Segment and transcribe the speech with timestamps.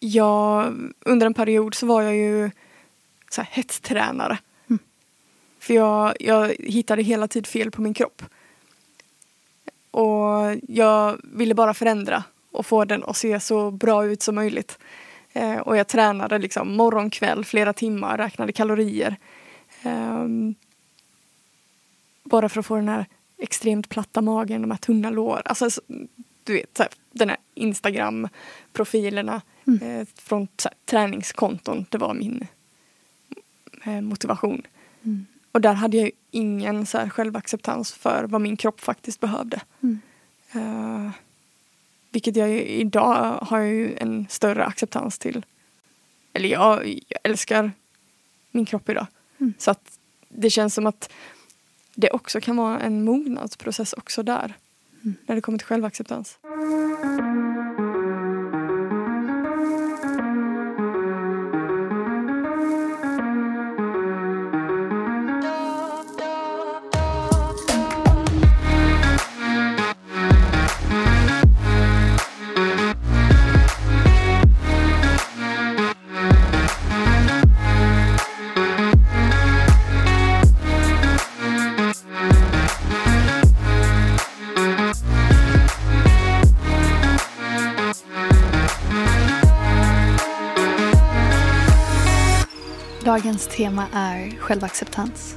[0.00, 2.50] jag, under en period så var jag ju
[3.30, 4.38] så här, hetstränare.
[4.70, 4.78] Mm.
[5.58, 8.22] För jag, jag hittade hela tiden fel på min kropp.
[9.90, 14.78] Och jag ville bara förändra och få den att se så bra ut som möjligt.
[15.32, 19.16] Eh, och jag tränade liksom morgon, kväll, flera timmar, räknade kalorier.
[19.82, 20.54] Ehm,
[22.24, 23.06] bara för att få den här
[23.38, 25.42] extremt platta magen, de här tunna lår.
[25.44, 25.80] Alltså, så-
[26.44, 30.00] du vet, så här, den här Instagram-profilerna Mm.
[30.00, 30.48] eh, från
[30.84, 31.86] träningskonton.
[31.90, 32.46] Det var min
[33.84, 34.62] eh, motivation.
[35.02, 35.26] Mm.
[35.52, 39.60] Och där hade jag ingen så här, självacceptans för vad min kropp faktiskt behövde.
[39.80, 40.00] Mm.
[40.52, 41.10] Eh,
[42.10, 45.44] vilket jag idag har ju en större acceptans till.
[46.32, 47.72] Eller jag, jag älskar
[48.50, 49.06] min kropp idag.
[49.38, 49.54] Mm.
[49.58, 49.98] Så att
[50.28, 51.12] det känns som att
[51.94, 54.54] det också kan vara en mognadsprocess också där.
[55.02, 55.16] Mm.
[55.26, 56.38] När det kommer till självacceptans.
[93.58, 95.36] Tema är självacceptans.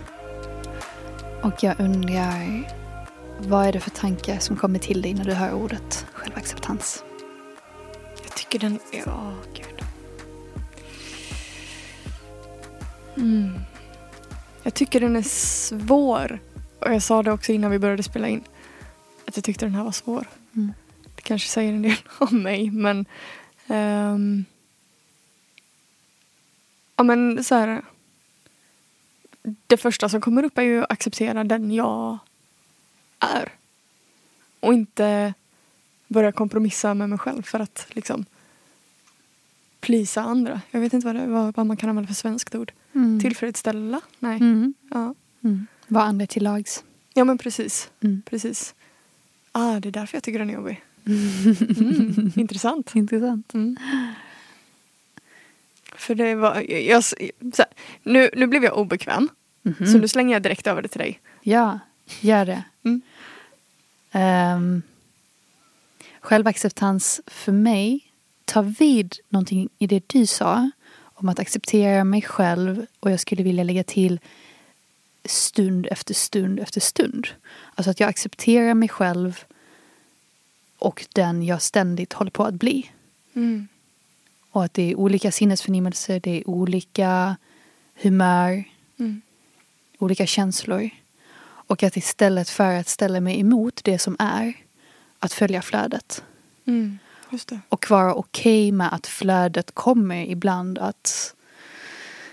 [1.44, 2.68] Och jag undrar,
[3.40, 7.04] vad är det för tankar som kommer till dig när du hör ordet självacceptans?
[8.24, 8.80] Jag tycker den...
[9.06, 9.82] Ja, gud.
[13.18, 13.60] Mm.
[14.64, 16.40] Jag tycker den är svår.
[16.80, 18.44] Och jag sa det också innan vi började spela in.
[19.28, 20.28] Att jag tyckte den här var svår.
[20.56, 20.74] Mm.
[21.16, 23.06] Det kanske säger en del om mig, men...
[23.68, 24.46] ehm,
[26.96, 27.82] ja, men så här...
[29.68, 32.18] Det första som kommer upp är ju att acceptera den jag
[33.20, 33.52] är.
[34.60, 35.34] Och inte
[36.08, 38.26] börja kompromissa med mig själv för att liksom
[39.80, 40.62] plisa andra.
[40.72, 42.72] Jag vet inte vad, det, vad, vad man kan använda för svenskt ord.
[42.96, 43.20] Mm.
[43.20, 44.02] Tillfredsställa?
[44.20, 44.38] Nej.
[44.38, 44.74] Mm.
[44.92, 45.16] Ja.
[45.44, 45.68] Mm.
[45.88, 46.84] Var andra till lags.
[47.14, 47.90] ja, men precis.
[48.02, 48.22] Mm.
[48.26, 48.76] precis.
[49.52, 50.82] Ah, det är därför jag tycker den är jobbig.
[51.06, 52.32] Mm.
[52.36, 52.96] Intressant.
[52.96, 53.54] Intressant.
[56.02, 56.08] Mm.
[56.08, 56.72] För det var...
[56.72, 57.04] Jag,
[57.58, 57.66] här,
[58.04, 59.30] nu, nu blev jag obekväm.
[59.62, 59.88] Mhm.
[59.88, 61.20] Så nu slänger jag direkt över det till dig.
[61.42, 61.80] Ja,
[62.22, 62.64] gör det.
[62.84, 63.02] Mm.
[64.12, 64.82] Ehm,
[66.20, 68.12] självacceptans för mig
[68.46, 73.44] tar vid någonting i det du sa om att acceptera mig själv och jag skulle
[73.44, 74.20] vilja lägga till
[75.26, 77.28] stund efter stund efter stund.
[77.76, 79.44] Alltså att jag accepterar mig själv
[80.78, 82.92] och den jag ständigt håller på att bli.
[83.34, 83.68] Mm.
[84.52, 87.38] Och att det är olika sinnesförnimmelser, det är olika
[88.02, 88.64] humör,
[89.00, 89.22] Mm.
[90.00, 90.90] olika känslor.
[91.44, 94.54] Och att istället för att ställa mig emot det som är,
[95.20, 96.24] att följa flödet.
[96.66, 97.00] Mm.
[97.70, 101.36] Och vara okej med att flödet kommer ibland att,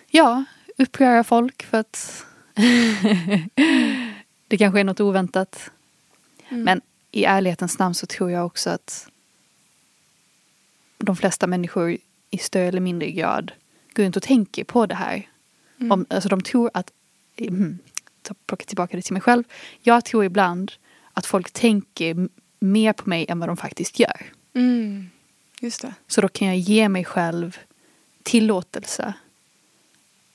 [0.06, 0.44] ja,
[0.78, 2.24] uppröra folk för att
[4.48, 5.70] det kanske är något oväntat.
[6.48, 6.64] Mm.
[6.64, 6.80] Men
[7.10, 9.08] i ärlighetens namn så tror jag också att
[10.98, 11.98] de flesta människor
[12.30, 13.52] i större eller mindre grad
[13.94, 15.28] går runt och tänker på det här.
[15.78, 15.92] Mm.
[15.92, 16.92] Om, alltså de tror att,
[17.36, 17.78] mm,
[18.22, 19.44] ta- plocka tillbaka det till mig själv.
[19.80, 20.72] Jag tror ibland
[21.12, 22.28] att folk tänker
[22.60, 24.26] mer på mig än vad de faktiskt gör.
[24.54, 25.10] Mm.
[25.60, 25.94] Just det.
[26.06, 27.58] Så då kan jag ge mig själv
[28.22, 29.14] tillåtelse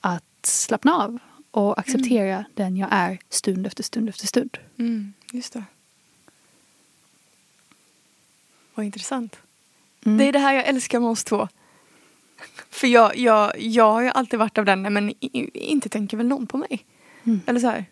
[0.00, 1.18] att slappna av
[1.50, 4.58] och acceptera den jag är stund efter stund efter stund.
[4.78, 5.12] Mm.
[5.32, 5.64] Just det.
[8.74, 9.36] Vad intressant.
[10.06, 10.18] Mm.
[10.18, 11.48] Det är det här jag älskar med oss två.
[12.70, 15.14] För jag, jag, jag har ju alltid varit av den, men
[15.54, 16.84] inte tänker väl någon på mig.
[17.24, 17.40] Mm.
[17.46, 17.84] Eller så här.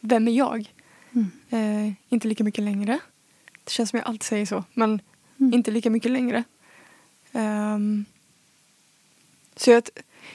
[0.00, 0.72] Vem är jag?
[1.12, 1.30] Mm.
[1.50, 2.98] Eh, inte lika mycket längre.
[3.64, 4.64] Det känns som jag alltid säger så.
[4.74, 5.00] Men
[5.40, 5.54] Mm.
[5.54, 6.44] inte lika mycket längre.
[7.32, 8.04] Ehm,
[9.56, 9.82] så jag,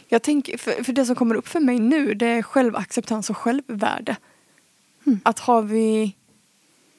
[0.07, 3.37] jag tänker, för, för det som kommer upp för mig nu det är självacceptans och
[3.37, 4.15] självvärde.
[5.05, 5.19] Mm.
[5.23, 6.15] Att har vi,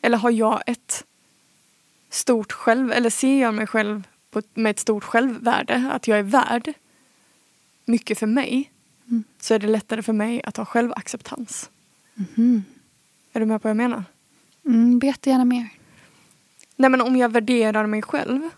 [0.03, 1.05] eller har jag ett
[2.11, 4.03] stort själv, eller ser jag mig själv
[4.35, 6.73] på, med ett stort självvärde, att jag är värd
[7.85, 8.71] mycket för mig,
[9.09, 9.25] Mm.
[9.41, 11.71] så är det lättare för mig att ha självacceptans.
[12.15, 12.65] Mhm.
[13.33, 14.05] Är du med på vad jag menar?
[14.67, 15.69] Mm, berätta gärna mer.
[16.77, 18.51] Nej men om jag värderar mig själv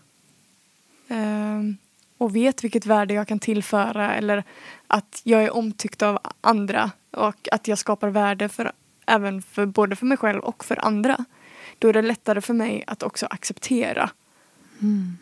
[1.07, 1.77] ehm,
[2.17, 4.43] och vet vilket värde jag kan tillföra eller
[4.87, 8.71] att jag är omtyckt av andra och att jag skapar värde för,
[9.05, 11.25] även för både för mig själv och för andra.
[11.79, 14.09] Då är det lättare för mig att också acceptera
[14.81, 15.17] Mm.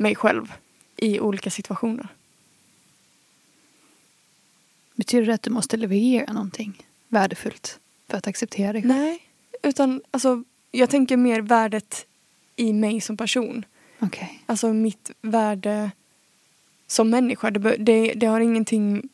[0.00, 0.52] Mig själv
[0.96, 2.08] i olika situationer.
[4.94, 8.94] Betyder det att du måste leverera någonting värdefullt för att acceptera dig själv?
[8.94, 9.22] Nej,
[9.62, 12.06] utan alltså, jag tänker mer värdet
[12.56, 13.64] i mig som person.
[13.98, 14.42] Okej.
[14.46, 15.90] Alltså mitt värde
[16.86, 17.50] som människa.
[17.50, 19.08] Det, det, det har ingenting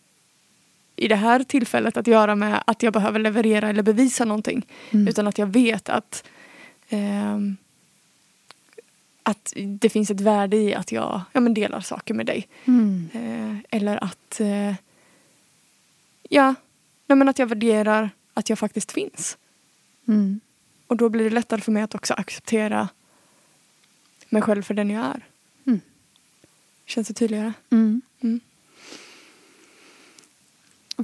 [0.97, 4.67] i det här tillfället att göra med att jag behöver leverera eller bevisa någonting.
[4.91, 5.09] Mm.
[5.09, 6.25] Utan att jag vet att
[6.89, 7.57] ehm,
[9.29, 12.49] att det finns ett värde i att jag ja, men delar saker med dig.
[12.65, 13.09] Mm.
[13.13, 14.75] Eh, eller att eh,
[16.29, 16.55] ja,
[17.07, 19.39] nej, men att jag värderar att jag faktiskt finns.
[20.09, 20.41] Mm.
[20.87, 22.89] Och då blir det lättare för mig att också acceptera
[24.29, 25.27] mig själv för den jag är.
[25.67, 25.81] Mm.
[26.85, 27.53] Känns det tydligare?
[27.71, 28.03] Mm.
[28.21, 28.41] Mm.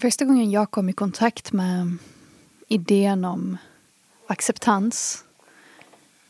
[0.00, 1.96] Första gången jag kom i kontakt med
[2.68, 3.56] idén om
[4.26, 5.24] acceptans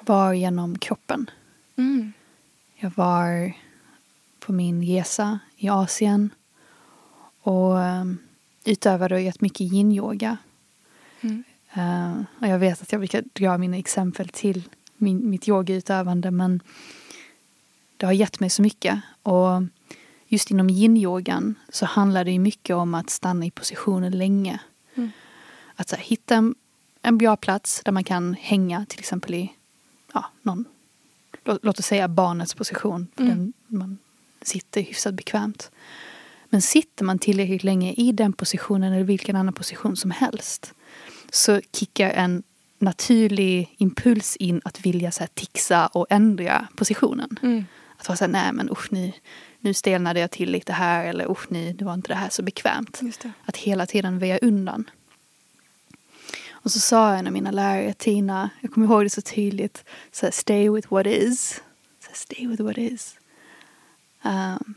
[0.01, 1.31] var genom kroppen.
[1.77, 2.13] Mm.
[2.75, 3.53] Jag var
[4.39, 6.31] på min resa i Asien
[7.43, 8.19] och um,
[8.65, 10.37] utövade rätt mycket yin-yoga.
[11.21, 11.45] Mm.
[12.41, 16.63] Och jag vet att jag brukar dra mina exempel till min, mitt yogautövande men
[17.97, 19.01] det har gett mig så mycket.
[19.23, 19.63] Och
[20.27, 24.61] just inom yin-yogan så handlar det ju mycket om att stanna i positionen länge.
[24.95, 25.11] Mm.
[25.77, 26.55] Att så här, hitta en,
[27.03, 29.53] en bra plats där man kan hänga till exempel i
[30.15, 30.65] ja, någon,
[31.45, 33.09] låt, oss säga barnets position.
[33.17, 33.37] För Mm.
[33.39, 33.99] den, man
[34.43, 35.71] sitter hyfsat bekvämt.
[36.51, 40.75] Men sitter man tillräckligt länge i den positionen eller vilken annan position som helst
[41.31, 42.43] så kickar en
[42.79, 47.39] naturlig impuls in att vilja så här, tixa och ändra positionen.
[47.43, 47.65] Mm.
[47.97, 49.13] Att vara så här, nej men usch nu,
[49.61, 52.43] nu stelnade jag till lite här eller usch nu, det var inte det här så
[52.43, 53.01] bekvämt.
[53.45, 54.91] Att hela tiden väja undan.
[56.63, 60.27] Och så sa en av mina lärare, Tina, jag kommer ihåg det så tydligt, så
[60.27, 61.63] här, stay with what is.
[62.01, 63.17] Så här, stay with what is.
[64.25, 64.75] Um,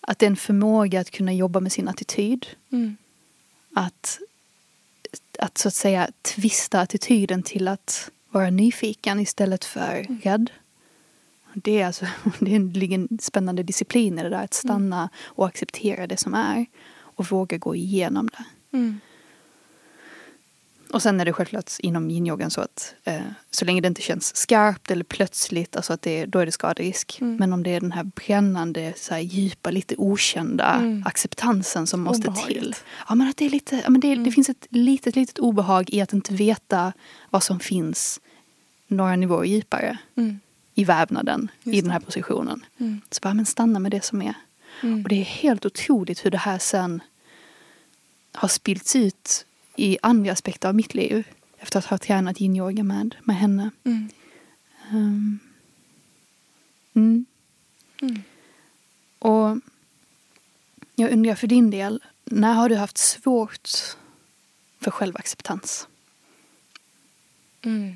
[0.00, 2.46] att det är en förmåga att kunna jobba med sin attityd.
[2.72, 2.96] Mm.
[3.74, 4.18] Att,
[5.38, 10.50] att så att säga twista attityden till att vara nyfiken istället för rädd.
[11.54, 12.06] Det, är alltså,
[12.38, 16.66] det ligger en spännande disciplin i det där, att stanna och acceptera det som är
[16.92, 18.76] och våga gå igenom det.
[18.76, 19.00] Mm.
[20.92, 23.20] Och sen är det självklart inom yin-yogan så att eh,
[23.50, 27.18] så länge det inte känns skarpt eller plötsligt, alltså att det, då är det skaderisk.
[27.20, 27.36] Mm.
[27.36, 31.02] Men om det är den här brännande, så här, djupa, lite okända Mm.
[31.06, 32.48] acceptansen som måste Obehaget.
[32.58, 32.74] till.
[33.08, 34.24] Ja men att det är lite, ja, men det, Mm.
[34.24, 36.92] det finns ett litet, litet obehag i att inte veta
[37.30, 38.20] vad som finns
[38.86, 40.40] några nivåer djupare Mm.
[40.74, 42.64] i vävnaden i Just den här positionen.
[42.80, 43.00] Mm.
[43.10, 44.34] Så bara, men stanna med det som är.
[44.82, 45.02] Mm.
[45.02, 47.02] Och det är helt otroligt hur det här sen
[48.32, 49.44] har spillts ut
[49.80, 51.28] i andra aspekter av mitt liv.
[51.58, 53.70] Efter att ha tränat yin-yoga med, med henne.
[53.84, 54.08] Mm.
[54.92, 55.38] Um,
[56.94, 57.24] mm.
[58.02, 58.22] Mm.
[59.18, 59.58] Och
[60.94, 63.68] jag undrar för din del, när har du haft svårt
[64.78, 65.88] för självacceptans?
[67.62, 67.94] Mm.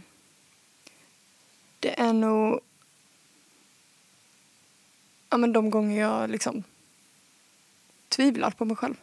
[1.80, 2.60] Det är nog
[5.30, 6.62] ja, men de gånger jag liksom
[8.08, 8.94] tvivlar på mig själv.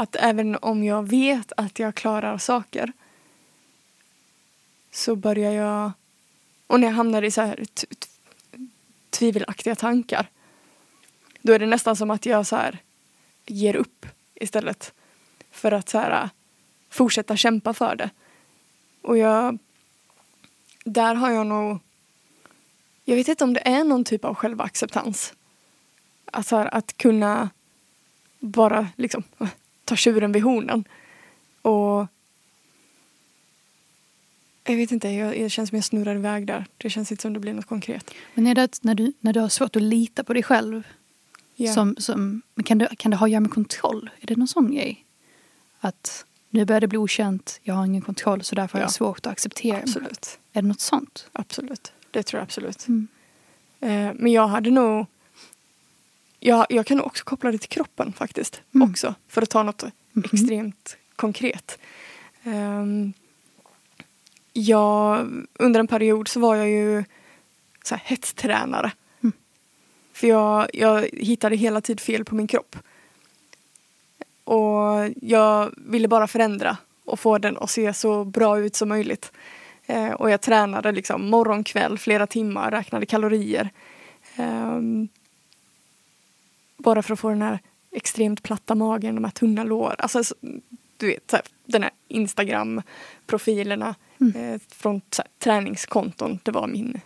[0.00, 2.92] Att även om jag vet att jag klarar saker
[4.90, 5.92] så börjar jag...
[6.66, 7.64] Och när jag hamnar i så här
[9.10, 10.26] tvivelaktiga tankar
[11.42, 12.78] då är det nästan som att jag så här
[13.46, 14.94] ger upp istället
[15.50, 16.30] för att så här, äh,
[16.90, 18.10] fortsätta kämpa för det.
[19.02, 19.58] Och jag...
[20.84, 21.78] Där har jag nog...
[23.04, 25.34] Jag vet inte om det är någon typ av självacceptans.
[26.24, 27.50] Att, så här, att kunna
[28.38, 29.22] bara liksom
[29.90, 30.84] ta tjuren vid hornen.
[31.62, 32.06] Och...
[34.64, 36.66] Jag vet inte, jag, det känns som jag snurrar iväg där.
[36.76, 38.10] Det känns inte som det blir något konkret.
[38.34, 40.82] Men är det att när du, när du har svårt att lita på dig själv?
[41.54, 41.72] Ja.
[41.72, 44.10] Som, som, kan, det, kan det ha att göra med kontroll?
[44.20, 45.04] Är det någon sån grej?
[45.80, 48.84] Att nu börjar det bli okänt, jag har ingen kontroll så därför Ja.
[48.84, 49.82] jag svårt att acceptera mig.
[49.82, 50.38] Absolut.
[50.52, 51.28] Är det något sånt?
[51.32, 51.92] Absolut.
[52.10, 52.88] Det tror jag absolut.
[52.88, 53.08] Mm.
[53.80, 55.06] Eh, men jag hade nog...
[56.40, 58.62] Jag, jag kan också koppla det till kroppen faktiskt.
[58.74, 58.90] Mm.
[58.90, 59.14] Också.
[59.28, 60.24] För att ta något Mhm.
[60.32, 61.78] extremt konkret.
[62.44, 63.12] Ehm,
[64.52, 67.04] jag, under en period så var jag ju
[67.84, 68.92] så här, hetstränare.
[69.22, 69.32] Mm.
[70.12, 72.76] För jag, jag hittade hela tiden fel på min kropp.
[74.44, 79.32] Och jag ville bara förändra och få den att se så bra ut som möjligt.
[79.86, 83.70] Eh, och jag tränade liksom morgon, kväll, flera timmar, räknade kalorier.
[84.36, 85.08] Ehm,
[86.82, 87.58] bara för att få den här
[87.92, 89.94] extremt platta magen, de här tunna lår.
[89.98, 90.34] Alltså, så-
[90.96, 94.36] du vet, så här, den här Instagram-profilerna Mm.
[94.54, 96.38] eh, från här, träningskonton.
[96.42, 97.00] Det var min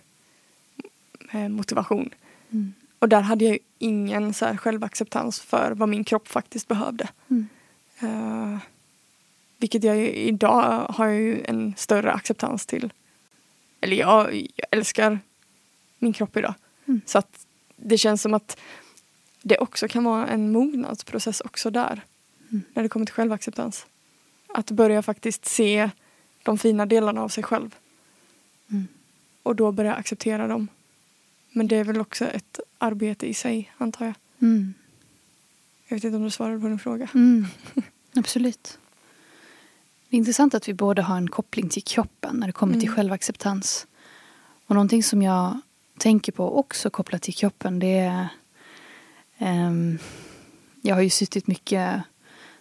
[1.33, 2.11] eh, motivation.
[2.51, 2.73] Mm.
[2.99, 7.09] Och där hade jag ju ingen så här självacceptans för vad min kropp faktiskt behövde.
[7.29, 7.47] Mm.
[8.01, 8.59] Eh,
[9.59, 12.93] vilket jag idag har jag ju en större acceptans till.
[13.81, 15.19] Eller jag, jag älskar
[15.99, 16.55] min kropp idag.
[16.87, 17.01] Mm.
[17.07, 18.57] Så att det känns som att
[19.47, 22.05] det också kan vara en mognadsprocess också där.
[22.51, 22.63] Mm.
[22.75, 23.87] När det kommer till självacceptans.
[24.47, 25.91] Att börja faktiskt se
[26.43, 27.75] de fina delarna av sig själv.
[28.71, 28.89] Mm.
[29.43, 30.69] Och då börja acceptera dem.
[31.51, 34.15] Men det är väl också ett arbete i sig, antar jag.
[34.43, 34.75] Mm.
[35.87, 37.09] Jag vet inte om du svarade på din fråga.
[37.15, 37.47] Mm.
[38.15, 38.79] Absolut.
[40.09, 42.83] Det är intressant att vi båda har en koppling till kroppen när det kommer till
[42.83, 42.97] Mm.
[42.97, 43.87] självacceptans.
[44.67, 45.61] Och någonting som jag
[45.99, 48.29] tänker på också kopplat till kroppen det är
[50.83, 52.03] Jag har ju suttit mycket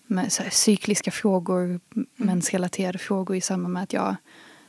[0.07, 2.07] med cykliska frågor, mm.
[2.15, 4.15] mensrelaterade frågor i samband med att jag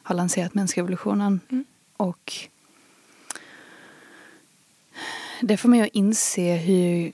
[0.03, 1.41] har lanserat mensrevolutionen.
[1.51, 1.65] Mm.
[1.97, 2.33] Och
[5.41, 7.13] det får mig att inse hur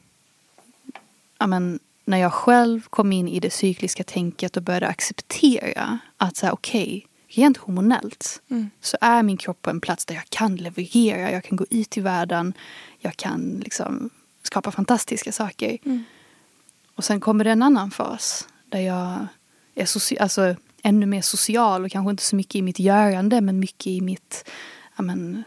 [1.38, 6.37] ja, men, när jag själv kom in i det cykliska tänket och började acceptera att
[6.37, 8.70] så här, okej, rent hormonellt Mm.
[8.80, 11.97] så är min kropp på en plats där jag kan leverera, jag kan gå ut
[11.97, 12.52] i världen,
[12.99, 14.11] jag kan liksom
[14.50, 15.78] skapa fantastiska saker.
[15.85, 16.04] Mm.
[16.95, 19.26] Och sen kommer det en annan fas där jag
[19.75, 23.61] är soci- alltså, ännu mer social och kanske inte så mycket i mitt görande men
[23.61, 24.50] mycket i mitt
[24.97, 25.42] ja, men,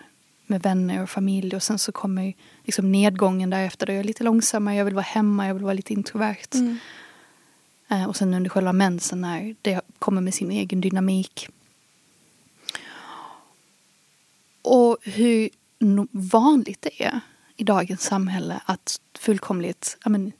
[0.48, 1.56] med vänner och familj.
[1.56, 2.34] Och sen så kommer
[2.64, 5.74] liksom nedgången därefter där jag är lite långsammare, jag vill vara hemma, jag vill vara
[5.74, 6.54] lite introvert.
[6.54, 6.78] Mm.
[7.88, 11.50] Eh, och sen under själva mensen när det kommer med sin egen dynamik.
[14.62, 15.50] Och hur
[16.12, 17.20] vanligt det är
[17.56, 20.32] i dagens samhälle att fullkomligt ja, men,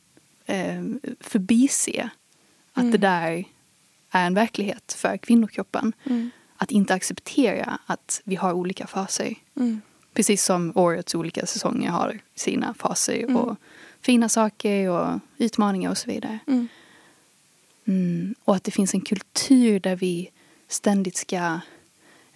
[0.46, 0.84] eh,
[1.20, 2.10] förbise
[2.74, 2.92] att Mm.
[2.92, 3.44] det där
[4.12, 5.94] är en verklighet för kvinnokroppen.
[6.04, 6.32] Mm.
[6.58, 9.36] Att inte acceptera att vi har olika faser.
[9.56, 9.82] Mm.
[10.14, 13.36] Precis som årets olika säsonger har sina faser Mm.
[13.38, 13.58] och
[14.02, 16.40] fina saker och utmaningar och så vidare.
[16.48, 16.68] Mm.
[17.86, 18.36] Mm.
[18.44, 20.30] Och att det finns en kultur där vi
[20.68, 21.60] ständigt ska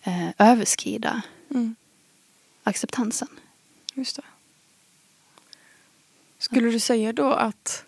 [0.04, 1.22] eh, överskrida
[2.64, 3.28] acceptansen.
[3.94, 4.22] Just det.
[6.38, 7.86] Skulle du säga då att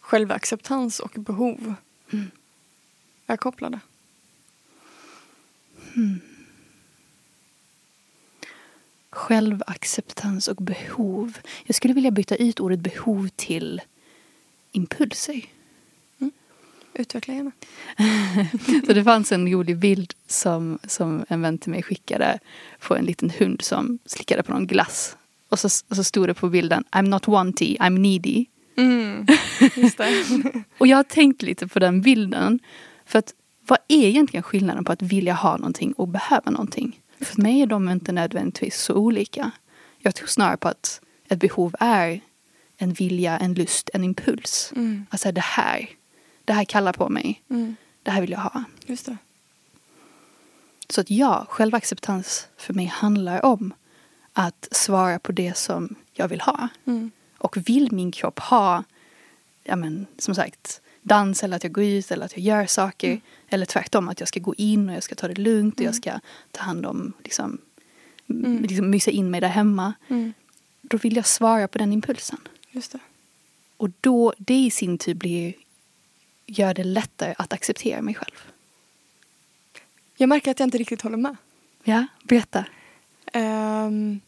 [0.00, 1.74] självacceptans och behov
[2.12, 2.30] Mm.
[3.26, 3.80] är kopplade?
[9.10, 11.38] Självacceptans och behov.
[11.64, 13.80] Jag skulle vilja byta ut ordet behov till
[14.72, 15.44] impulser.
[16.94, 17.52] Utveckla gärna.
[18.86, 22.38] Så det fanns en rolig bild som, som en vän till mig skickade
[22.80, 25.16] på en liten hund som slickade på någon glass.
[25.50, 28.46] Och så, och så stod det på bilden I'm not wanty, I'm needy.
[28.76, 29.26] Mm.
[30.78, 32.60] Och jag har tänkt lite på den bilden.
[33.04, 33.34] För att
[33.66, 37.00] vad är egentligen skillnaden på att vilja ha någonting och behöva någonting?
[37.20, 39.50] För mig är de inte nödvändigtvis så olika.
[39.98, 42.20] Jag tror snarare på att ett behov är
[42.76, 44.72] en vilja, en lust, en impuls.
[44.76, 45.06] Mm.
[45.10, 45.88] Alltså det här,
[46.44, 47.42] det här kallar på mig.
[47.50, 47.76] Mm.
[48.02, 48.64] Det här vill jag ha.
[48.86, 49.16] Just det.
[50.88, 53.72] Så att ja, självacceptans för mig handlar om
[54.32, 56.68] att svara på det som jag vill ha.
[56.84, 57.10] Mm.
[57.38, 58.84] Och vill min kropp ha,
[59.64, 63.08] ja men som sagt, dans eller att jag går ut eller att jag gör saker.
[63.08, 63.20] Mm.
[63.48, 65.88] Eller tvärtom, att jag ska gå in och jag ska ta det lugnt och Mm.
[65.88, 66.20] jag ska
[66.50, 67.58] ta hand om, liksom,
[68.30, 68.62] Mm.
[68.62, 69.92] liksom mysa in mig där hemma.
[70.08, 70.32] Mm.
[70.82, 72.38] Då vill jag svara på den impulsen.
[72.70, 72.98] Just det.
[73.76, 75.54] Och då, det i sin tur blir,
[76.46, 78.34] gör det lättare att acceptera mig själv.
[80.16, 81.36] Jag märker att jag inte riktigt håller med.
[81.84, 82.64] Ja, berätta.
[83.32, 84.20] Ehm,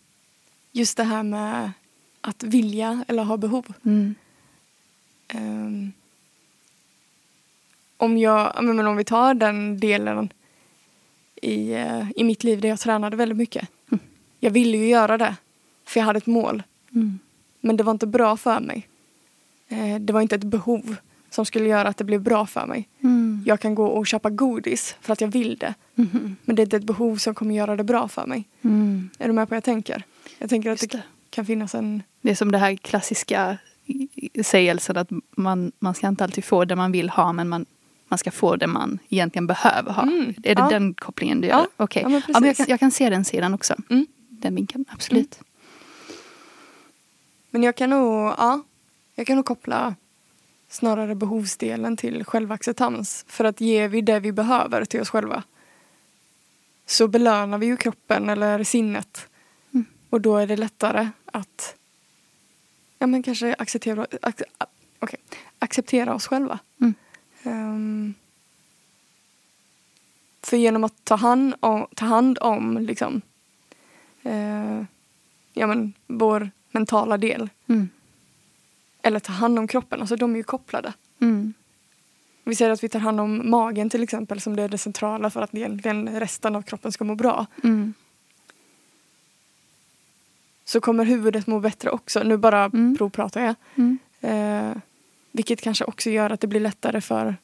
[0.72, 1.72] just det här med
[2.20, 3.72] att vilja eller ha behov.
[3.84, 4.14] Mm.
[5.28, 5.92] Ehm,
[7.96, 10.32] om, jag, ja, men om vi tar den delen
[11.42, 13.68] i, eh, i mitt liv där jag tränade väldigt mycket.
[13.90, 14.04] Mm.
[14.40, 15.36] Jag ville ju göra det,
[15.84, 16.62] för jag hade ett mål.
[16.94, 17.18] Mm.
[17.60, 18.88] Men det var inte bra för mig.
[19.68, 20.96] Eh, det var inte ett behov
[21.34, 22.88] som skulle göra att det blev bra för mig.
[23.00, 23.42] Mm.
[23.46, 25.74] Jag kan gå och köpa godis för att jag vill det.
[25.94, 26.36] Mhm.
[26.44, 28.48] Men det är inte ett behov som kommer göra det bra för mig.
[28.62, 29.10] Mm.
[29.18, 30.04] Är du med på vad jag tänker?
[30.38, 31.02] Jag tänker att det det.
[31.30, 32.02] kan finnas en...
[32.20, 33.58] Det är som det här klassiska
[34.42, 37.66] sägelsen att man, man ska inte alltid få det man vill ha men man,
[38.08, 40.02] man ska få det man egentligen behöver ha.
[40.02, 40.68] Mm, Är det ja.
[40.68, 41.56] den kopplingen du gör?
[41.56, 42.02] Ja, Okej.
[42.02, 43.74] ja, men ja, men jag, kan, jag kan se den sidan också.
[43.90, 44.06] Mm.
[44.28, 45.40] Den vinkeln, absolut.
[47.50, 48.62] Men jag kan nog, ja,
[49.14, 49.94] jag kan nog koppla
[50.72, 53.24] snarare behovsdelen till självacceptans.
[53.28, 55.42] För att ger vi det vi behöver till oss själva
[56.86, 59.28] så belönar vi ju kroppen eller sinnet.
[59.74, 59.86] Mm.
[60.10, 61.76] Och då är det lättare att
[62.98, 64.42] ja, men kanske acceptera, ac,
[65.00, 65.20] okay,
[65.58, 66.58] acceptera oss själva.
[66.80, 66.94] Mm.
[67.42, 68.14] Ehm,
[70.42, 73.20] för genom att ta hand om, ta hand om liksom,
[74.22, 74.82] eh,
[75.52, 77.50] ja, men, vår mentala del.
[77.66, 77.88] Mm.
[79.02, 80.92] Eller ta hand om kroppen, alltså de är ju kopplade.
[81.20, 81.54] Mm.
[82.44, 85.30] Vi säger att vi tar hand om magen till exempel som det är det centrala
[85.30, 87.46] för att egentligen resten av kroppen ska må bra.
[87.64, 87.94] Mm.
[90.64, 92.22] Så kommer huvudet må bättre också.
[92.22, 92.96] Nu bara Mm.
[92.96, 93.54] provpratar jag.
[93.74, 93.98] Mm.
[94.20, 94.76] Eh,
[95.32, 97.36] vilket kanske också gör att det blir lättare för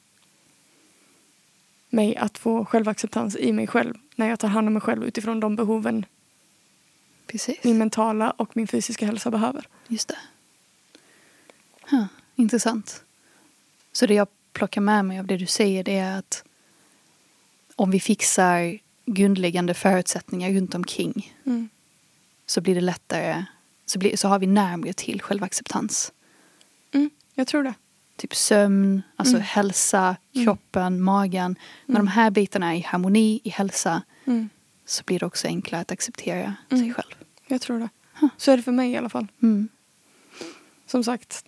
[1.91, 3.95] mig att få självacceptans i mig själv.
[4.17, 6.05] När jag tar hand om mig själv utifrån de behoven
[7.27, 7.65] Precis.
[7.65, 9.67] min mentala och min fysiska hälsa behöver.
[9.88, 10.19] Just det.
[11.90, 12.04] Huh,
[12.37, 13.04] intressant.
[13.92, 16.45] Så det jag plockar med mig av det du säger det är att
[17.76, 21.68] om vi fixar grundläggande förutsättningar runt omkring Mm.
[22.47, 23.45] så blir det lättare,
[23.87, 26.12] så, blir, så har vi närmare till självacceptans.
[26.92, 27.75] Mm, jag tror det.
[28.16, 29.42] Typ sömn, alltså Mm.
[29.47, 30.47] hälsa, Mm.
[30.47, 31.57] kroppen, magen.
[31.87, 32.07] När Mm.
[32.07, 34.49] de här bitarna är i harmoni, i hälsa Mm,
[34.87, 36.85] så blir det också enklare att acceptera Mm.
[36.85, 37.14] sig själv.
[37.47, 37.88] jag tror det.
[38.21, 38.28] Huh.
[38.37, 39.26] Så är det för mig i alla fall.
[39.42, 39.68] Mm.
[40.87, 41.45] Som sagt,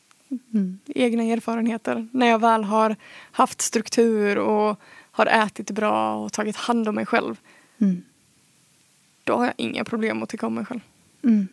[0.55, 0.79] Mm.
[0.87, 2.09] egna erfarenheter.
[2.13, 2.97] När jag väl har
[3.33, 7.41] haft struktur och har ätit bra och tagit hand om mig själv.
[7.79, 8.03] Mm.
[9.25, 10.81] Då har jag inga problem att tycka om mig själv.
[11.25, 11.49] Mm.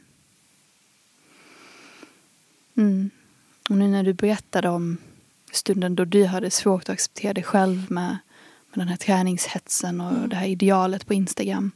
[2.77, 3.09] Mm.
[3.69, 4.97] Och nu när du berättade om
[5.51, 8.17] stunden då du hade svårt att acceptera dig själv med,
[8.69, 10.29] med den här träningshetsen och Mm.
[10.29, 11.71] det här idealet på Instagram.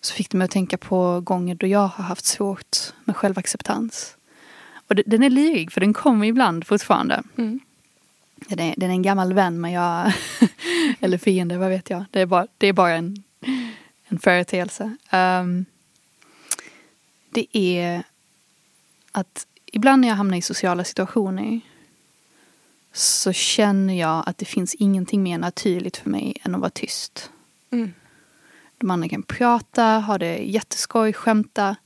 [0.00, 4.16] Så fick det mig att tänka på gånger då jag har haft svårt med självacceptans.
[4.90, 7.22] Och den är lyrig för den kommer ibland fortfarande.
[7.36, 7.60] Mm.
[8.34, 10.12] Den är, den är en gammal vän men jag,
[11.00, 12.04] eller fiende, vad vet jag.
[12.10, 13.24] Det är bara, det är bara en,
[14.04, 14.96] en företeelse.
[15.10, 15.64] Ehm,
[17.30, 18.02] det är
[19.12, 21.60] att ibland när jag hamnar i sociala situationer
[22.92, 27.30] så känner jag att det finns ingenting mer naturligt för mig än att vara tyst.
[27.70, 27.94] Mm.
[28.78, 31.76] De andra kan prata, ha det jätteskoj, skämta,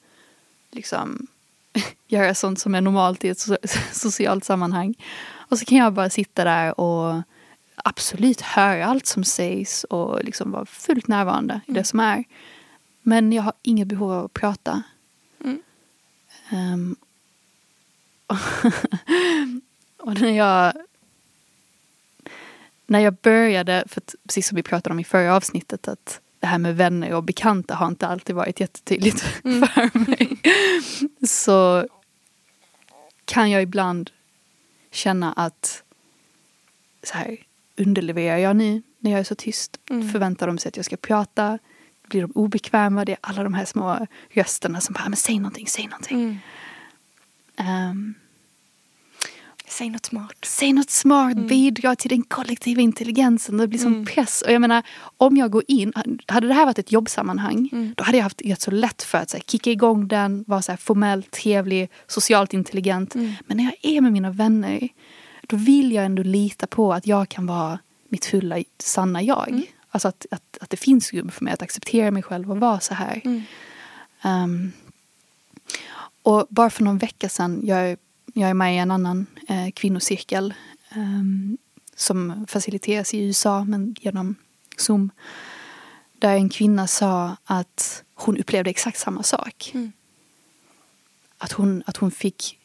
[0.70, 1.26] liksom
[2.08, 4.94] göra sånt som är normalt i ett so- socialt sammanhang.
[5.32, 7.22] Och så kan jag bara sitta där och
[7.76, 11.84] absolut höra allt som sägs och liksom vara fullt närvarande i det Mm.
[11.84, 12.24] som är.
[13.02, 14.82] Men jag har inget behov av att prata.
[15.44, 15.62] Mm.
[16.50, 16.96] Ehm,
[19.98, 20.72] och när jag
[22.86, 26.48] när jag började, för att, precis som vi pratade om i förra avsnittet, att det
[26.48, 29.68] här med vänner och bekanta har inte alltid varit jättetydligt Mm.
[29.68, 30.38] för mig.
[31.28, 31.88] Så
[33.24, 34.10] kan jag ibland
[34.90, 35.82] känna att
[37.02, 37.36] så här,
[37.76, 39.80] underlevererar jag nu när jag är så tyst?
[39.90, 40.08] Mm.
[40.12, 41.58] Förväntar de sig att jag ska prata?
[42.08, 43.04] Blir de obekväma?
[43.04, 46.18] Det är alla de här små rösterna som bara, men säg någonting, säg någonting.
[46.22, 46.38] Mm.
[47.56, 48.14] Ehm,
[49.78, 50.36] Säg något smart.
[50.42, 51.46] säg något smart, Mm.
[51.46, 53.56] bidra till den kollektiva intelligensen.
[53.56, 54.06] Det blir som Mm.
[54.06, 54.42] press.
[54.42, 54.82] Och jag menar,
[55.16, 55.92] om jag går in,
[56.26, 57.94] hade det här varit ett jobbsammanhang, Mm.
[57.96, 60.62] då hade jag haft rätt så lätt för att så här, kicka igång den, vara
[60.62, 63.14] så här, formellt, trevlig, socialt intelligent.
[63.14, 63.32] Mm.
[63.46, 64.88] Men när jag är med mina vänner,
[65.42, 69.48] då vill jag ändå lita på att jag kan vara mitt fulla, sanna jag.
[69.48, 69.62] Mm.
[69.90, 72.80] Alltså att, att, att det finns rum för mig att acceptera mig själv och vara
[72.80, 73.22] så här.
[74.22, 74.72] Ehm,
[76.22, 77.96] och bara för någon vecka sedan, jag,
[78.36, 80.54] jag är med i en annan eh, kvinnocirkel
[80.90, 81.58] ehm,
[81.96, 84.34] som faciliteras i USA men genom
[84.76, 85.10] Zoom.
[86.18, 89.70] Där en kvinna sa att hon upplevde exakt samma sak.
[89.74, 89.92] Mm.
[91.38, 92.58] Att hon, att hon fick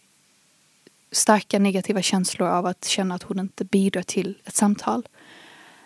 [1.11, 5.07] starka negativa känslor av att känna att hon inte bidrar till ett samtal.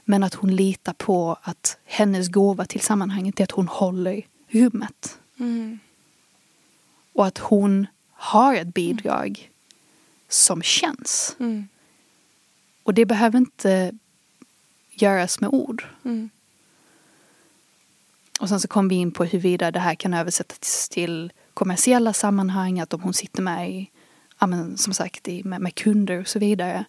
[0.06, 5.20] Men att hon litar på att hennes gåva till sammanhanget är att hon håller rummet.
[5.40, 5.80] Mm.
[7.14, 9.50] Och att hon har ett bidrag
[10.34, 11.36] som känns.
[11.40, 11.68] Mm.
[12.84, 13.92] Och det behöver inte
[14.92, 15.86] göras med ord.
[16.06, 16.30] Mm.
[18.40, 22.80] Och sen så kom vi in på huruvida det här kan översättas till kommersiella sammanhang.
[22.80, 23.90] Att om hon sitter med i,
[24.40, 26.86] ja men som sagt, i, med, med kunder och så vidare.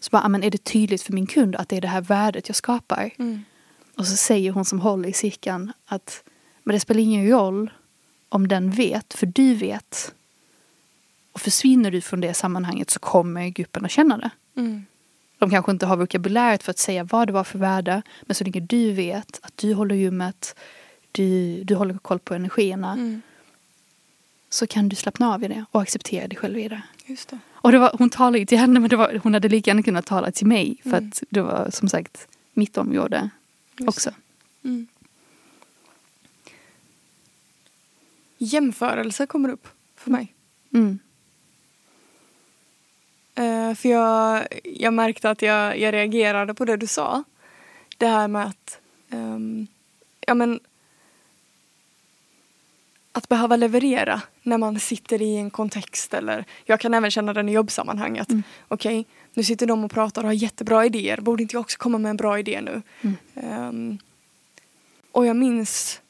[0.00, 2.00] Så bara, ja men är det tydligt för min kund att det är det här
[2.00, 3.10] värdet jag skapar?
[3.18, 3.44] Mm.
[3.96, 6.24] Och så säger hon som håller i cirkeln att
[6.64, 7.70] men det spelar ingen roll
[8.28, 10.14] om den vet, för du vet.
[11.34, 14.30] Och försvinner du från det sammanhanget så kommer gruppen att känna det.
[14.56, 14.84] Mm.
[15.38, 18.02] De kanske inte har vokabuläret för att säga vad det var för värde.
[18.22, 20.56] Men så länge du vet att du håller rummet,
[21.12, 22.92] du, du håller koll på energierna.
[22.92, 23.22] Mm.
[24.50, 26.82] Så kan du slappna av i det och acceptera dig själv i det.
[27.06, 27.38] Just det.
[27.52, 30.06] Och det var, hon talade ju till henne men var, hon hade lika gärna kunnat
[30.06, 30.76] tala till mig.
[30.82, 31.08] För Mm.
[31.08, 33.30] att det var som sagt mitt område
[33.78, 34.10] Just också.
[34.62, 34.68] det.
[34.68, 34.86] Mm.
[38.38, 40.34] Jämförelse kommer upp för mig.
[40.74, 40.98] Mm.
[43.34, 47.24] Eh, för jag, jag märkte att jag, jag reagerade på det du sa.
[47.98, 48.78] Det här med att...
[49.10, 49.66] ehm,
[50.26, 50.60] ja men...
[53.12, 57.48] att behöva leverera när man sitter i en kontext eller jag kan även känna den
[57.48, 58.42] i jobbsammanhang att Mm.
[58.68, 61.20] okej, nu sitter de och pratar och har jättebra idéer.
[61.20, 62.82] Borde inte jag också komma med en bra idé nu?
[63.00, 63.16] Mm.
[63.34, 63.98] Ehm,
[65.12, 66.00] och jag minns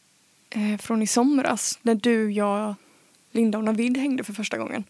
[0.51, 2.75] eh, från i somras när du, jag,
[3.33, 4.85] Linda och Navid hängde för första gången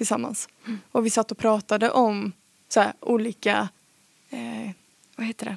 [0.00, 0.06] Mm.
[0.06, 0.48] tillsammans.
[0.92, 2.32] Och vi satt och pratade om
[2.68, 3.68] så här, olika,
[4.30, 4.70] eh,
[5.16, 5.56] vad heter det?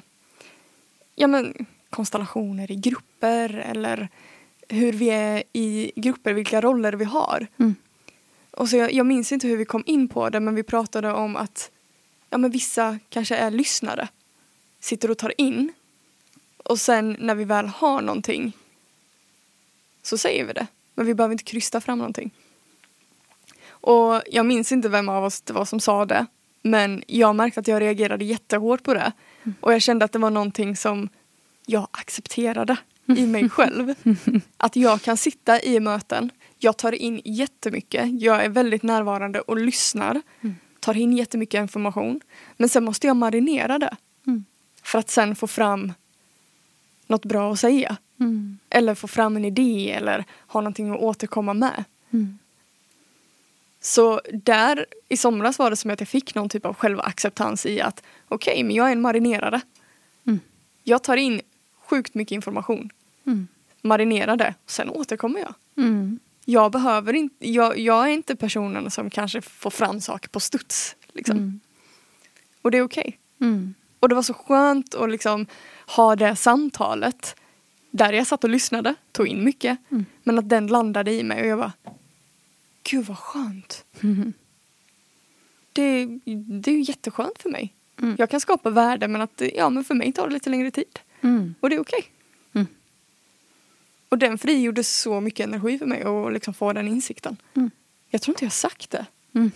[1.14, 4.08] Ja men konstellationer i grupper eller
[4.68, 7.46] hur vi är i grupper, vilka roller vi har.
[7.56, 7.74] Mm.
[8.50, 11.12] Och så jag, jag minns inte hur vi kom in på det men vi pratade
[11.12, 11.70] om att
[12.30, 14.08] ja, men vissa kanske är lyssnare.
[14.80, 15.72] Sitter och tar in.
[16.56, 18.52] Och sen när vi väl har någonting
[20.02, 20.66] så säger vi det.
[20.94, 22.30] Men vi behöver inte krysta fram någonting.
[23.86, 26.26] Och jag minns inte vem av oss det var som sa det.
[26.62, 29.12] Men jag märkte att jag reagerade jättehårt på det.
[29.60, 31.08] Och jag kände att det var någonting som
[31.66, 33.94] jag accepterade i mig själv.
[34.56, 39.56] Att jag kan sitta i möten, jag tar in jättemycket, jag är väldigt närvarande och
[39.56, 40.22] lyssnar.
[40.80, 42.20] Tar in jättemycket information.
[42.56, 43.96] Men sen måste jag marinera det.
[44.26, 44.44] Mm.
[44.82, 45.92] För att sen få fram
[47.06, 47.96] något bra att säga.
[48.20, 48.58] Mm.
[48.70, 51.84] Eller få fram en idé eller ha någonting att återkomma med.
[52.12, 52.38] Mm.
[53.84, 57.80] Så där i somras var det som att jag fick någon typ av självacceptans i
[57.80, 59.60] att okej, men jag är en marinerare.
[60.26, 60.40] Mm.
[60.82, 61.40] Jag tar in
[61.86, 62.90] sjukt mycket information,
[63.26, 63.48] Mm.
[63.82, 65.54] marinerar det, sen återkommer jag.
[65.84, 66.18] Mm.
[66.44, 70.96] Jag behöver inte, jag, jag är inte personen som kanske får fram saker på studs.
[71.12, 71.36] Liksom.
[71.36, 71.60] Mm.
[72.62, 73.18] Och det är okej.
[73.40, 73.74] Mm.
[74.00, 75.46] Och det var så skönt att liksom
[75.86, 77.36] ha det samtalet
[77.90, 79.78] där jag satt och lyssnade, tog in mycket.
[79.90, 80.04] Mm.
[80.22, 81.72] Men att den landade i mig och jag bara
[82.90, 83.84] Gud vad skönt.
[84.02, 84.32] Mm.
[85.72, 87.74] Det, det är ju jätteskönt för mig.
[88.02, 88.16] Mm.
[88.18, 90.98] Jag kan skapa värde men att ja, men för mig tar det lite längre tid.
[91.20, 91.54] Mm.
[91.60, 92.04] Och det är okej.
[92.52, 92.66] Mm.
[94.08, 97.36] Och den frigjorde så mycket energi för mig att liksom få den insikten.
[97.54, 97.70] Mm.
[98.10, 99.06] Jag tror inte jag har sagt det.
[99.34, 99.50] Mm.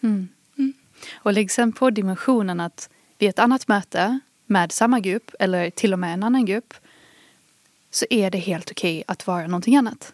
[0.00, 0.28] Mm.
[0.58, 0.72] Mm.
[1.14, 5.92] Och lägg sen på dimensionen att vid ett annat möte med samma grupp eller till
[5.92, 6.74] och med en annan grupp
[7.90, 10.12] så är det helt okej att vara någonting annat.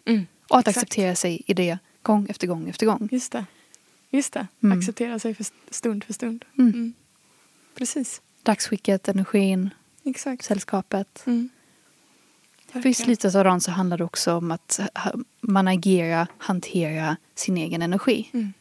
[0.52, 0.82] Och att Exakt.
[0.86, 3.08] acceptera sig i det gång efter gång efter gång.
[3.12, 3.44] Just det.
[4.10, 4.46] Just det.
[4.62, 4.78] Mm.
[4.78, 6.44] Acceptera sig för st- stund för stund.
[6.58, 6.70] Mm.
[6.72, 6.92] Mm.
[7.74, 8.22] Precis.
[8.42, 9.70] Dagsskicket, energin,
[10.04, 10.44] Exakt.
[10.44, 11.22] sällskapet.
[11.26, 11.48] Mm.
[12.72, 14.80] För i slutet av dagen så handlar det också om att
[15.40, 18.30] man agerar, hantera sin egen energi.
[18.32, 18.52] Mm.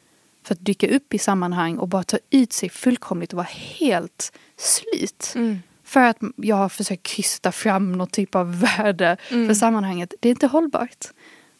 [0.43, 3.47] För att dyka upp i sammanhang och bara ta ut sig fullkomligt och vara
[3.79, 5.33] helt slut.
[5.35, 5.59] Mm.
[5.83, 9.47] För att jag har försökt krysta fram någon typ av värde Mm.
[9.47, 10.13] för sammanhanget.
[10.19, 11.05] Det är inte hållbart.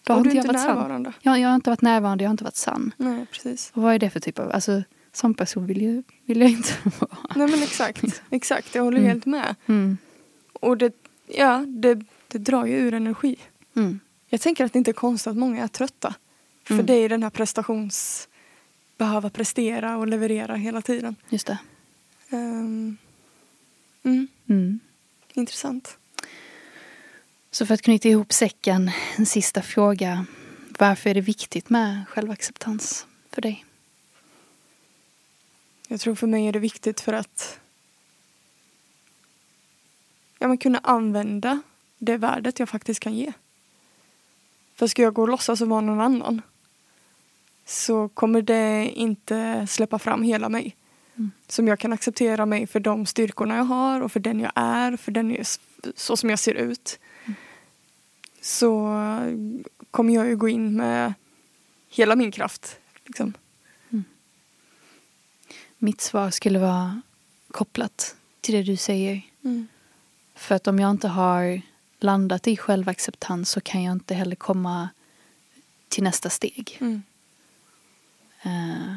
[0.04, 0.76] Då har inte jag varit sann.
[0.76, 1.14] närvarande.
[1.22, 2.94] Jag, jag har inte varit närvarande, jag har inte varit sann.
[2.98, 3.72] Nej, precis.
[3.76, 4.52] Och vad är det för typ av...
[4.52, 4.84] Alltså,
[5.14, 7.18] som person vill jag, vill jag inte vara.
[7.36, 8.22] Nej men exakt.
[8.30, 9.10] Exakt, jag håller Mm.
[9.10, 9.56] helt med.
[9.68, 9.98] Mm.
[10.54, 10.94] Och det,
[11.28, 13.36] ja, det, det drar ju ur energi.
[13.76, 14.00] Mm.
[14.30, 16.16] Jag tänker att det inte är konstigt att många är trötta.
[16.64, 16.86] För Mm.
[16.86, 18.28] det är den här prestations...
[18.98, 21.16] Behöva prestera och leverera hela tiden.
[21.30, 21.58] Just det.
[22.32, 22.98] Mm.
[25.34, 25.98] intressant.
[27.54, 30.26] Så för att knyta ihop säcken, en sista fråga.
[30.80, 33.66] Varför är det viktigt med självacceptans för dig?
[35.88, 37.60] Jag tror för mig är det viktigt för att
[40.40, 41.62] ja, men kunna använda
[41.98, 43.34] det värdet jag faktiskt kan ge.
[44.76, 46.42] För ska jag gå och låtsas vara någon annan
[47.66, 50.76] så kommer det inte släppa fram hela mig.
[51.16, 51.32] Mm.
[51.48, 54.98] Som jag kan acceptera mig för de styrkorna jag har och för den jag är,
[54.98, 55.46] för den jag,
[55.96, 57.00] så som jag ser ut.
[58.42, 58.98] Så
[59.92, 61.14] kommer jag ju gå in med
[61.90, 62.80] hela min kraft.
[63.06, 63.34] Liksom.
[65.78, 67.02] Mitt svar skulle vara
[67.52, 69.22] kopplat till det du säger.
[69.44, 69.68] Mm.
[70.36, 71.62] För att om jag inte har
[72.00, 74.90] landat i självacceptans så kan jag inte heller komma
[75.88, 76.78] till nästa steg.
[76.82, 77.04] Mm.
[78.42, 78.96] Eh,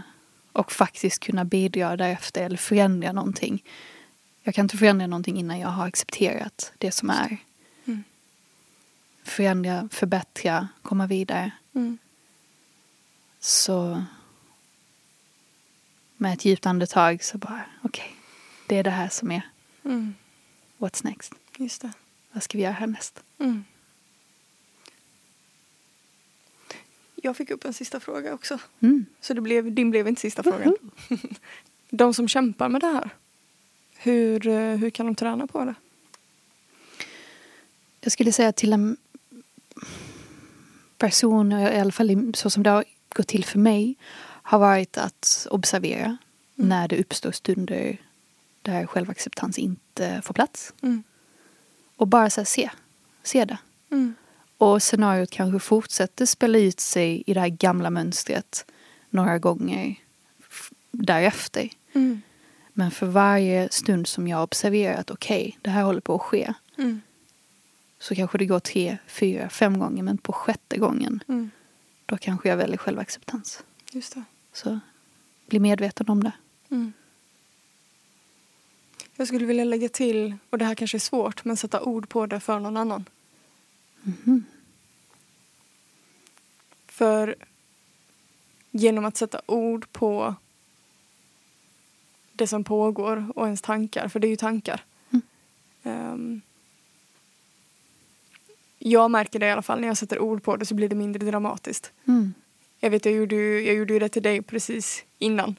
[0.53, 3.65] och faktiskt kunna bidra därefter eller förändra någonting.
[4.43, 7.39] Jag kan inte förändra någonting innan jag har accepterat det som är.
[9.25, 9.37] Mm.
[9.37, 11.51] Förändra, förbättra, komma vidare.
[11.75, 11.99] Mm.
[13.41, 14.05] Så
[16.17, 18.17] med ett djupt andetag så bara okej,
[18.67, 19.43] det är det här som är
[19.85, 20.15] Mm.
[20.79, 21.33] what's next.
[21.57, 21.93] Just det.
[22.33, 23.23] Vad ska vi göra härnäst?
[23.39, 23.65] Mm.
[27.15, 28.59] Jag fick upp en sista fråga också.
[28.81, 29.07] Mm.
[29.21, 30.77] Så det blev, din blev inte sista frågan.
[31.91, 33.11] De som kämpar med det här.
[33.97, 35.75] Hur, eh, hur kan de träna på det?
[38.01, 38.97] Jag skulle säga till en
[41.07, 43.97] person, i alla fall så som det har gått till för mig,
[44.43, 46.17] har varit att observera
[46.59, 46.69] Mm.
[46.69, 48.01] när det uppstår stunder
[48.63, 50.75] där självacceptans inte får plats.
[50.83, 51.03] Mm.
[51.97, 52.71] Och bara så se,
[53.23, 53.59] se det.
[53.91, 54.15] Mm.
[54.59, 58.67] Och scenariot kanske fortsätter spela ut sig i det här gamla mönstret
[59.11, 59.95] några gånger
[60.91, 61.69] därefter.
[61.93, 62.23] Mm.
[62.73, 66.23] Men för varje stund som jag observerar att okej, okay, det här håller på att
[66.23, 66.55] ske.
[68.05, 68.09] Mm.
[68.09, 70.03] Så kanske det går tre, fyra, fem gånger.
[70.03, 71.51] Men på sjätte gången, Mm.
[72.07, 73.65] då kanske jag väljer självacceptans.
[73.93, 74.25] Just det.
[74.53, 74.81] Så
[75.47, 76.33] bli medveten om det.
[76.71, 76.93] Mm.
[79.17, 82.27] Jag skulle vilja lägga till, och det här kanske är svårt, men sätta ord på
[82.27, 83.05] det för någon annan.
[84.03, 84.45] Mhm.
[86.87, 87.35] För
[88.71, 90.35] genom att sätta ord på
[92.33, 94.85] det som pågår och ens tankar, för det är ju tankar.
[95.11, 95.23] Mm.
[95.83, 96.41] Ehm,
[98.87, 100.95] jag märker det i alla fall, när jag sätter ord på det så blir det
[100.97, 101.93] mindre dramatiskt.
[102.09, 102.35] Mm.
[102.81, 105.57] Jag vet, jag gjorde ju, jag gjorde ju det till dig precis innan.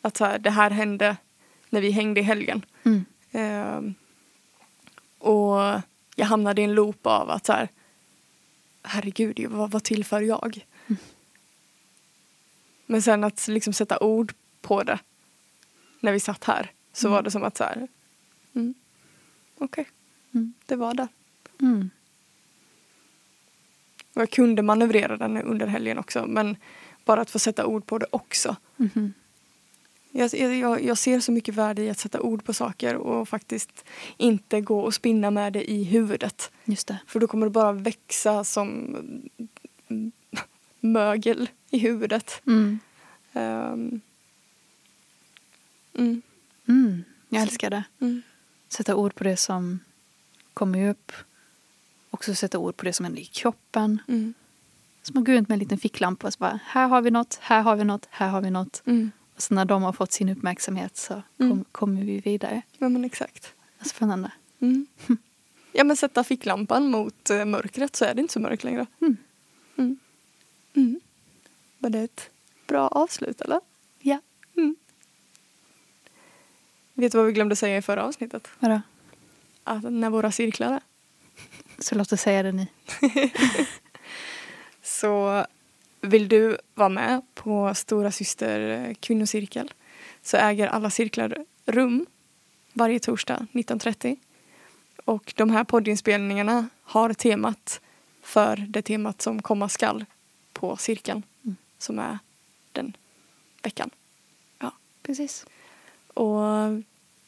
[0.00, 1.16] Att så här, det här hände
[1.70, 2.64] när vi hängde i helgen.
[2.84, 3.04] Mm.
[3.32, 3.94] Ehm,
[5.18, 5.80] och
[6.16, 7.68] jag hamnade i en loop av att så här,
[8.82, 10.66] herregud, vad, vad tillför jag?
[12.86, 14.98] Men sen att liksom sätta ord på det
[16.00, 17.14] när vi satt här så Mm.
[17.14, 17.88] var det som att så här,
[18.54, 18.74] mm,
[19.58, 19.86] okej,
[20.34, 20.52] Mm.
[20.66, 21.08] det var det.
[21.60, 21.90] Mm.
[24.14, 26.56] Och jag kunde manövrera den under helgen också men
[27.04, 28.56] bara att få sätta ord på det också.
[28.76, 29.12] Mhm.
[30.16, 33.84] Jag, jag, jag ser så mycket värde i att sätta ord på saker och faktiskt
[34.16, 36.50] inte gå och spinna med det i huvudet.
[36.64, 36.98] Just det.
[37.06, 38.96] För då kommer det bara växa som
[39.88, 40.12] mm,
[40.80, 42.42] mögel i huvudet.
[42.46, 42.78] Mm.
[43.32, 44.00] Ehm,
[45.98, 46.22] mm,
[46.68, 47.04] Mm.
[47.28, 47.84] Jag älskar det.
[48.00, 48.22] mm,
[48.68, 49.78] Sätta ord på det som
[50.54, 51.12] kommer upp.
[52.14, 54.02] Också sätta ord på det som händer i kroppen.
[54.08, 54.34] mm,
[55.02, 57.38] Som att gå runt med en liten ficklampa och så bara, här har vi något,
[57.42, 58.82] här har vi något, här har vi något.
[58.86, 59.10] mm.
[59.34, 61.64] Och så när de har fått sin uppmärksamhet så kom, Mm.
[61.72, 62.62] kommer vi vidare.
[62.78, 63.54] Ja men exakt.
[63.84, 64.30] Spännande.
[64.60, 64.86] Mm.
[65.72, 68.86] Ja men sätta ficklampan mot eh, mörkret så är det inte så mörkt längre.
[69.00, 69.16] Mm.
[69.76, 69.98] Mm.
[70.74, 71.00] Mm.
[71.78, 72.30] Var det ett
[72.66, 73.60] bra avslut eller?
[73.98, 74.20] Ja.
[74.56, 74.76] Mm.
[76.94, 78.48] Vet du vad vi glömde säga i förra avsnittet?
[78.58, 78.80] Vadå?
[79.64, 80.80] Att när våra cirklar är.
[81.78, 82.68] Så låt oss säga det ni.
[84.82, 85.46] Så
[86.00, 89.72] vill du vara med på Stora Syster eh, kvinnocirkel
[90.22, 92.06] så äger alla cirklar rum
[92.72, 94.16] varje torsdag 19.30.
[95.04, 97.80] Och de här poddinspelningarna har temat
[98.22, 100.04] för det temat som komma skall
[100.52, 101.56] på cirkeln Mm.
[101.78, 102.18] som är
[102.72, 102.96] den
[103.62, 103.90] veckan.
[105.02, 105.46] Precis.
[106.14, 106.42] Och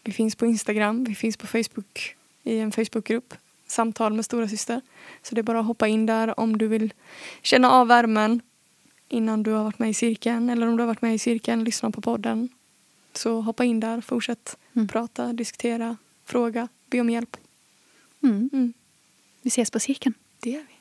[0.04, 3.34] vi finns på Instagram, vi finns på Facebook i en Facebookgrupp,
[3.66, 4.80] Samtal med stora syster.
[5.22, 6.92] Så det är bara att hoppa in där om du vill
[7.42, 8.40] känna av värmen
[9.08, 11.64] innan du har varit med i cirkeln eller om du har varit med i cirkeln,
[11.64, 12.48] lyssna på podden.
[13.12, 14.88] Så hoppa in där, fortsätt Mm.
[14.88, 17.36] prata, diskutera, fråga, be om hjälp.
[18.22, 18.50] Mm.
[18.52, 18.72] Mm,
[19.42, 20.14] Vi ses på cirkeln.
[20.40, 20.75] det gör vi.